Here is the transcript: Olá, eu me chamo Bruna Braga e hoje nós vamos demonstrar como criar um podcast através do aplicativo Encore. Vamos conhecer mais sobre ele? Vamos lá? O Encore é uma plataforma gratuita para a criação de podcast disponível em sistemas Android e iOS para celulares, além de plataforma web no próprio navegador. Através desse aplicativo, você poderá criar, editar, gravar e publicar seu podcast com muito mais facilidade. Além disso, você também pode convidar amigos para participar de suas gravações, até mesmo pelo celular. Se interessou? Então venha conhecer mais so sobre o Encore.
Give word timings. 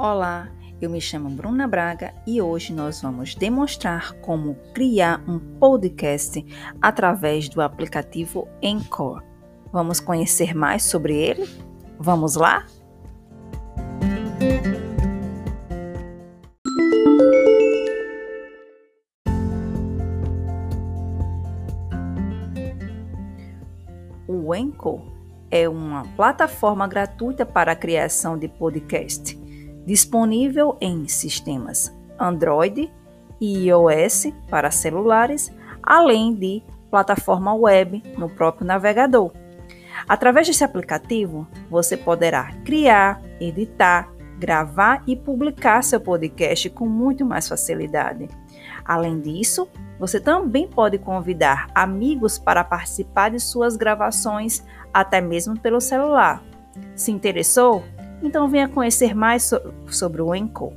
Olá, 0.00 0.48
eu 0.80 0.88
me 0.88 1.00
chamo 1.00 1.28
Bruna 1.28 1.66
Braga 1.66 2.14
e 2.24 2.40
hoje 2.40 2.72
nós 2.72 3.02
vamos 3.02 3.34
demonstrar 3.34 4.12
como 4.20 4.54
criar 4.72 5.20
um 5.28 5.40
podcast 5.58 6.40
através 6.80 7.48
do 7.48 7.60
aplicativo 7.60 8.46
Encore. 8.62 9.24
Vamos 9.72 9.98
conhecer 9.98 10.54
mais 10.54 10.84
sobre 10.84 11.16
ele? 11.16 11.48
Vamos 11.98 12.36
lá? 12.36 12.64
O 24.28 24.54
Encore 24.54 25.02
é 25.50 25.68
uma 25.68 26.04
plataforma 26.14 26.86
gratuita 26.86 27.44
para 27.44 27.72
a 27.72 27.76
criação 27.76 28.38
de 28.38 28.46
podcast 28.46 29.47
disponível 29.88 30.76
em 30.82 31.08
sistemas 31.08 31.96
Android 32.20 32.92
e 33.40 33.68
iOS 33.68 34.26
para 34.50 34.70
celulares, 34.70 35.50
além 35.82 36.34
de 36.34 36.62
plataforma 36.90 37.54
web 37.54 38.02
no 38.18 38.28
próprio 38.28 38.66
navegador. 38.66 39.32
Através 40.06 40.46
desse 40.46 40.62
aplicativo, 40.62 41.48
você 41.70 41.96
poderá 41.96 42.52
criar, 42.66 43.22
editar, 43.40 44.12
gravar 44.38 45.02
e 45.06 45.16
publicar 45.16 45.82
seu 45.82 46.00
podcast 46.00 46.68
com 46.68 46.86
muito 46.86 47.24
mais 47.24 47.48
facilidade. 47.48 48.28
Além 48.84 49.18
disso, 49.18 49.70
você 49.98 50.20
também 50.20 50.68
pode 50.68 50.98
convidar 50.98 51.66
amigos 51.74 52.38
para 52.38 52.62
participar 52.62 53.30
de 53.30 53.40
suas 53.40 53.74
gravações, 53.74 54.62
até 54.92 55.18
mesmo 55.22 55.58
pelo 55.58 55.80
celular. 55.80 56.42
Se 56.94 57.10
interessou? 57.10 57.82
Então 58.22 58.48
venha 58.48 58.68
conhecer 58.68 59.14
mais 59.14 59.44
so 59.44 59.60
sobre 59.86 60.20
o 60.22 60.34
Encore. 60.34 60.74